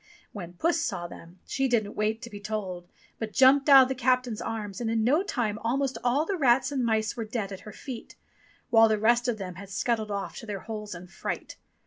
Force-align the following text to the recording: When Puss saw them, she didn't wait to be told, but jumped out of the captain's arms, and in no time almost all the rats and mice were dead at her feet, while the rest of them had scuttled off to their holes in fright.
When 0.31 0.53
Puss 0.53 0.79
saw 0.81 1.05
them, 1.05 1.41
she 1.45 1.67
didn't 1.67 1.93
wait 1.93 2.23
to 2.23 2.29
be 2.31 2.39
told, 2.39 2.87
but 3.19 3.33
jumped 3.33 3.69
out 3.69 3.83
of 3.83 3.87
the 3.87 3.93
captain's 3.93 4.41
arms, 4.41 4.81
and 4.81 4.89
in 4.89 5.03
no 5.03 5.21
time 5.21 5.59
almost 5.59 5.99
all 6.03 6.25
the 6.25 6.37
rats 6.37 6.71
and 6.71 6.83
mice 6.83 7.15
were 7.15 7.23
dead 7.23 7.51
at 7.51 7.59
her 7.69 7.71
feet, 7.71 8.15
while 8.71 8.87
the 8.87 8.97
rest 8.97 9.27
of 9.27 9.37
them 9.37 9.53
had 9.61 9.69
scuttled 9.69 10.09
off 10.09 10.37
to 10.37 10.47
their 10.47 10.61
holes 10.61 10.95
in 10.95 11.05
fright. 11.05 11.55